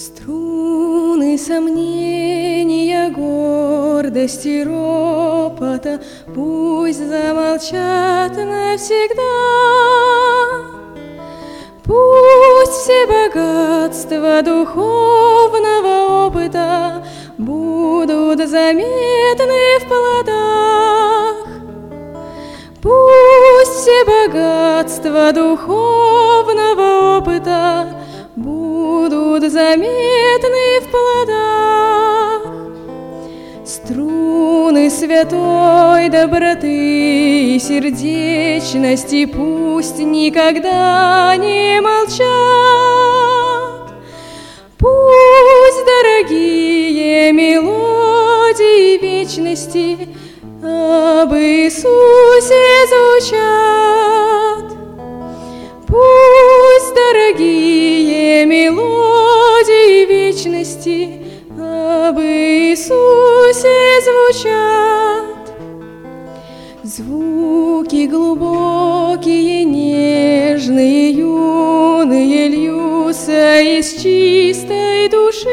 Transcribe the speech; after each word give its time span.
Струны 0.00 1.36
сомнения, 1.36 3.10
гордости, 3.10 4.62
ропота 4.62 6.00
Пусть 6.34 7.06
замолчат 7.06 8.34
навсегда. 8.34 9.20
Пусть 11.84 12.72
все 12.72 13.06
богатства 13.06 14.40
духовного 14.40 16.28
опыта 16.28 17.04
Будут 17.36 18.48
заметны 18.48 19.80
в 19.80 19.86
плодах. 19.86 21.46
Пусть 22.80 23.74
все 23.82 24.04
богатства 24.06 25.30
духовного 25.34 27.18
опыта 27.18 28.00
будут 28.34 29.29
заметны 29.50 30.80
в 30.80 30.86
плодах. 30.90 32.42
Струны 33.66 34.88
святой 34.90 36.08
доброты 36.08 37.56
и 37.56 37.58
сердечности 37.58 39.26
пусть 39.26 39.98
никогда 39.98 41.36
не 41.36 41.80
молчат. 41.80 42.20
Пусть 44.78 45.84
дорогие 45.84 47.32
мелодии 47.32 48.98
вечности 48.98 50.08
об 50.62 51.34
Иисусе 51.34 52.86
звучат. 52.88 54.66
Пусть 55.86 56.94
дорогие 56.94 57.69
вечности 60.40 61.20
об 61.50 62.18
Иисусе 62.18 63.68
звучат. 64.02 65.50
Звуки 66.82 68.06
глубокие, 68.06 69.64
нежные, 69.64 71.10
юные 71.10 72.48
льются 72.48 73.60
из 73.60 73.92
чистой 73.92 75.08
души. 75.08 75.46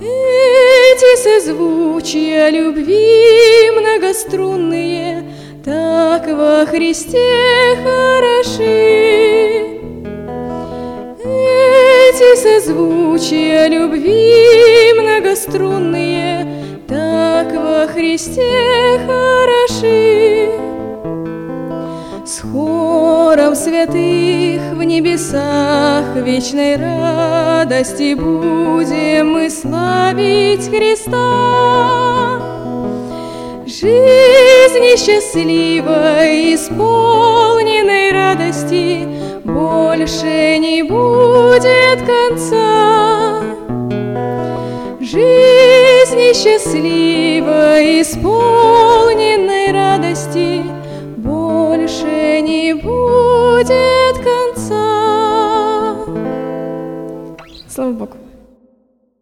Эти 0.00 1.16
созвучия 1.22 2.50
любви 2.50 3.70
многострунные 3.70 5.30
так 5.64 6.26
во 6.26 6.66
Христе 6.66 7.76
хороши. 7.84 8.75
Созвучия 12.36 13.66
любви 13.68 14.92
многострунные 15.00 16.46
так 16.86 17.46
во 17.52 17.86
Христе 17.86 19.00
хороши. 19.06 20.50
С 22.24 22.40
хором 22.40 23.54
святых 23.54 24.74
в 24.74 24.82
небесах 24.82 26.04
вечной 26.16 26.76
радости 26.76 28.14
будем 28.14 29.32
мы 29.32 29.48
славить 29.48 30.68
Христа. 30.68 31.16
Жизни 33.66 34.96
счастливой, 34.96 36.54
исполненной 36.54 38.12
радости 38.12 38.25
конца. 42.56 43.42
Жизни 45.00 46.32
счастливой, 46.32 48.02
исполненной 48.02 49.72
радости 49.72 50.62
больше 51.16 52.40
не 52.40 52.74
будет 52.74 54.16
конца. 54.24 55.94
Слава 57.68 57.92
Богу. 57.92 58.25